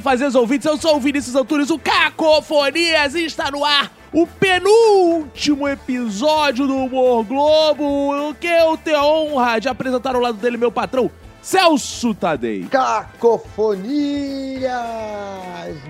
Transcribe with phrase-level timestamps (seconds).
[0.00, 0.66] bem, fazeres ouvintes?
[0.66, 7.24] Eu sou o Vinícius Antunes, o Cacofonias, está no ar o penúltimo episódio do Humor
[7.24, 11.08] Globo, que eu tenho honra de apresentar ao lado dele meu patrão,
[11.40, 12.64] Celso Tadei.
[12.64, 13.84] Cacofonias,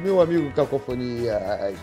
[0.03, 1.79] meu amigo Cacofonias.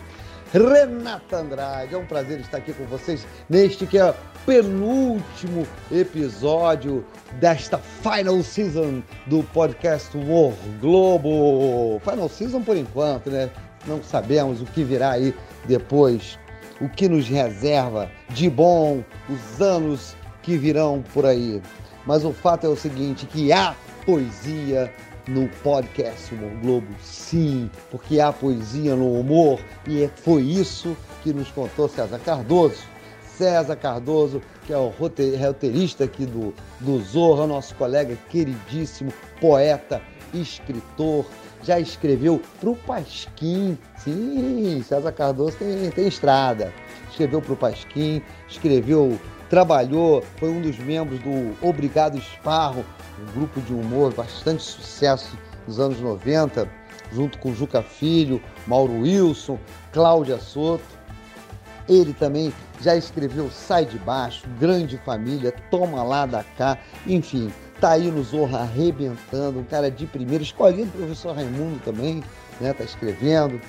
[0.52, 4.14] Renata Andrade, é um prazer estar aqui com vocês neste que é o
[4.48, 7.04] penúltimo episódio
[7.38, 12.00] desta final season do podcast War Globo.
[12.02, 13.50] Final season por enquanto, né?
[13.86, 15.34] Não sabemos o que virá aí
[15.66, 16.38] depois,
[16.80, 21.60] o que nos reserva de bom, os anos que virão por aí.
[22.06, 23.74] Mas o fato é o seguinte, que há
[24.06, 24.90] poesia
[25.26, 31.34] no podcast Humor Globo, sim, porque há poesia no humor e é, foi isso que
[31.34, 32.97] nos contou César Cardoso.
[33.38, 40.02] César Cardoso, que é o roteirista aqui do, do Zorra, nosso colega queridíssimo, poeta,
[40.34, 41.24] escritor,
[41.62, 43.78] já escreveu para o Pasquim.
[43.96, 46.74] Sim, César Cardoso tem, tem estrada.
[47.08, 49.16] Escreveu para o Pasquim, escreveu,
[49.48, 52.84] trabalhou, foi um dos membros do Obrigado Esparro,
[53.20, 56.68] um grupo de humor bastante sucesso nos anos 90,
[57.12, 59.60] junto com Juca Filho, Mauro Wilson,
[59.92, 60.97] Cláudia Soto.
[61.88, 67.50] Ele também já escreveu Sai de Baixo, Grande Família, Toma Lá da Cá, enfim,
[67.80, 72.22] tá aí no Zorra arrebentando, um cara de primeira, escolhido professor Raimundo também,
[72.60, 73.60] né, tá escrevendo.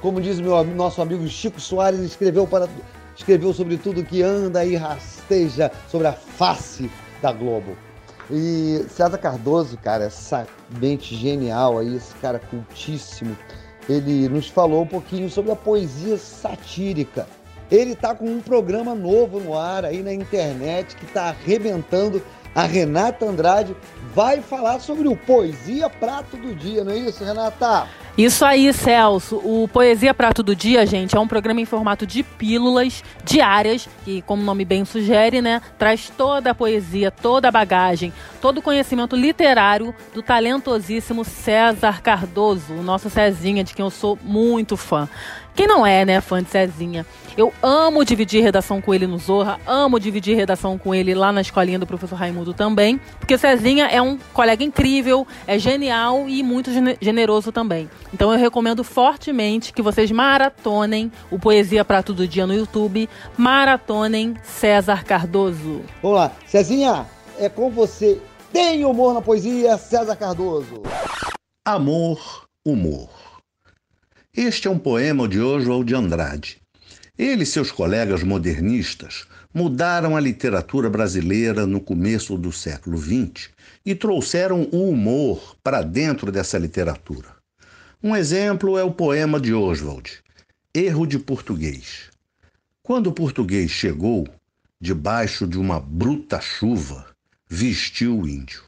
[0.00, 2.68] Como diz meu nosso amigo Chico Soares, escreveu para
[3.16, 6.88] escreveu sobre tudo que anda e rasteja sobre a face
[7.20, 7.76] da Globo.
[8.30, 10.46] E César Cardoso, cara, essa
[10.78, 13.36] mente genial aí, esse cara cultíssimo,
[13.88, 17.26] ele nos falou um pouquinho sobre a poesia satírica.
[17.70, 22.22] Ele tá com um programa novo no ar aí na internet que tá arrebentando.
[22.54, 23.76] A Renata Andrade
[24.14, 27.86] vai falar sobre o Poesia Prato do Dia, não é isso, Renata?
[28.18, 29.36] Isso aí, Celso.
[29.44, 34.22] O Poesia Prato do Dia, gente, é um programa em formato de pílulas diárias, que,
[34.22, 38.12] como o nome bem sugere, né, traz toda a poesia, toda a bagagem,
[38.42, 44.18] todo o conhecimento literário do talentosíssimo César Cardoso, o nosso Cezinha, de quem eu sou
[44.20, 45.08] muito fã.
[45.54, 47.04] Quem não é, né, fã de Cezinha?
[47.36, 51.40] Eu amo dividir redação com ele no Zorra, amo dividir redação com ele lá na
[51.40, 56.70] escolinha do professor Raimundo também, porque Cezinha é um colega incrível, é genial e muito
[57.00, 57.90] generoso também.
[58.12, 64.34] Então eu recomendo fortemente que vocês maratonem o Poesia para Todo Dia no YouTube, maratonem
[64.42, 65.82] César Cardoso.
[66.02, 67.06] Vamos lá, Cezinha,
[67.38, 68.20] é com você.
[68.52, 70.82] Tem humor na poesia, César Cardoso.
[71.66, 73.10] Amor, humor.
[74.34, 76.58] Este é um poema de Oswald de Andrade.
[77.18, 83.50] Ele e seus colegas modernistas mudaram a literatura brasileira no começo do século XX
[83.84, 87.37] e trouxeram o humor para dentro dessa literatura.
[88.00, 90.22] Um exemplo é o poema de Oswald,
[90.72, 92.10] Erro de Português.
[92.80, 94.24] Quando o português chegou,
[94.80, 97.08] debaixo de uma bruta chuva,
[97.48, 98.62] vestiu o índio.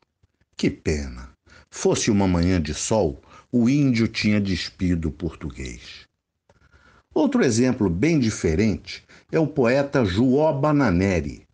[0.57, 1.31] Que pena!
[1.71, 6.09] Fosse uma manhã de sol, o índio tinha despido o português.
[7.15, 11.47] Outro exemplo bem diferente é o poeta Joó Bananeri.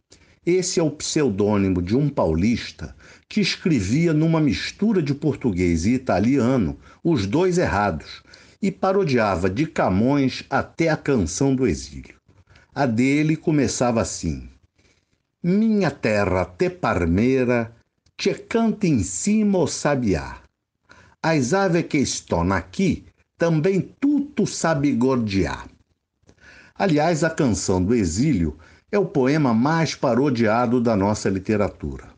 [0.47, 2.95] Esse é o pseudônimo de um paulista
[3.29, 8.23] que escrevia numa mistura de português e italiano, os dois errados,
[8.63, 12.15] e parodiava de Camões até a canção do exílio.
[12.73, 14.49] A dele começava assim:
[15.43, 17.75] Minha terra te parmeira,
[18.17, 20.43] te canta em cima o sabiá.
[21.21, 23.05] As aves que estão aqui
[23.37, 25.67] também tudo sabe gordear.
[26.79, 28.57] Aliás, a canção do exílio
[28.91, 32.09] é o poema mais parodiado da nossa literatura.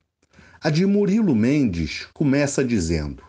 [0.60, 3.22] A de Murilo Mendes começa dizendo: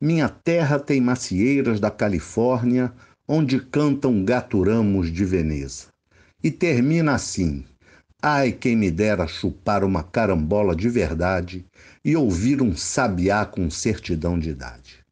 [0.00, 2.92] Minha terra tem macieiras da Califórnia,
[3.28, 5.86] onde cantam gaturamos de Veneza.
[6.42, 7.64] E termina assim:
[8.20, 11.64] Ai, quem me dera chupar uma carambola de verdade
[12.04, 15.02] e ouvir um sabiá com certidão de idade.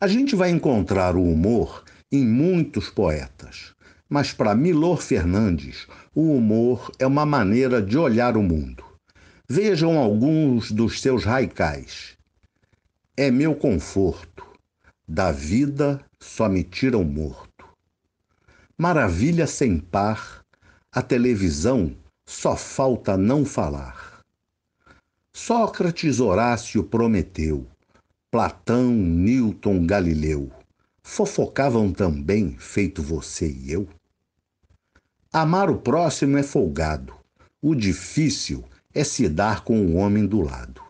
[0.00, 3.74] A gente vai encontrar o humor em muitos poetas,
[4.10, 8.84] mas para Milor Fernandes, o humor é uma maneira de olhar o mundo.
[9.48, 12.18] Vejam alguns dos seus raicais.
[13.16, 14.44] É meu conforto,
[15.06, 17.64] da vida só me tiram morto.
[18.76, 20.44] Maravilha sem par,
[20.92, 21.94] a televisão
[22.26, 24.20] só falta não falar.
[25.32, 27.66] Sócrates Horácio prometeu
[28.30, 30.50] Platão, Newton, Galileu,
[31.02, 33.88] fofocavam também, feito você e eu?
[35.32, 37.14] Amar o próximo é folgado,
[37.62, 40.82] o difícil é se dar com o homem do lado.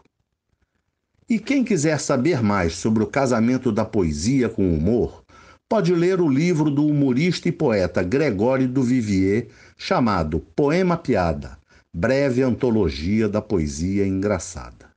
[1.29, 5.23] E quem quiser saber mais sobre o casamento da poesia com o humor,
[5.69, 11.59] pode ler o livro do humorista e poeta Gregório do Vivier, chamado Poema Piada
[11.93, 14.91] Breve Antologia da Poesia Engraçada.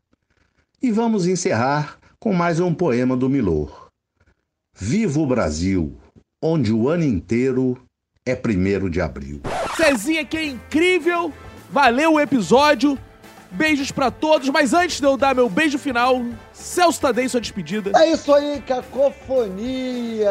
[0.81, 3.89] E vamos encerrar com mais um poema do Milor.
[4.73, 5.97] Viva o Brasil,
[6.41, 7.77] onde o ano inteiro
[8.25, 9.41] é primeiro de abril.
[9.75, 11.33] Cezinha que é incrível,
[11.69, 12.97] valeu o episódio.
[13.51, 17.91] Beijos pra todos, mas antes de eu dar meu beijo final, Celso Tadei, sua despedida.
[17.95, 20.25] É isso aí, cacofonias!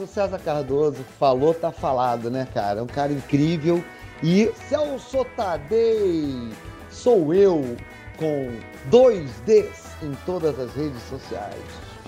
[0.00, 2.80] O César Cardoso falou, tá falado, né, cara?
[2.80, 3.84] É um cara incrível.
[4.22, 6.48] E Celso Tadei
[6.88, 7.76] sou eu
[8.16, 8.50] com
[8.86, 11.60] dois Ds em todas as redes sociais.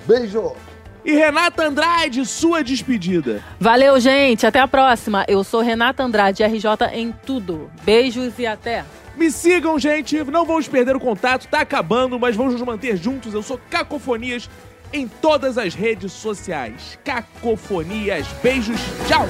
[0.07, 0.55] Beijo!
[1.05, 3.45] E Renata Andrade, sua despedida.
[3.61, 4.47] Valeu, gente.
[4.47, 5.25] Até a próxima.
[5.29, 7.71] Eu sou Renata Andrade, RJ em tudo.
[7.83, 8.85] Beijos e até.
[9.15, 10.25] Me sigam, gente.
[10.25, 13.35] Não vamos perder o contato, tá acabando, mas vamos nos manter juntos.
[13.35, 14.49] Eu sou Cacofonias
[14.93, 16.99] em todas as redes sociais.
[17.05, 18.27] Cacofonias.
[18.43, 18.81] Beijos.
[19.07, 19.27] Tchau.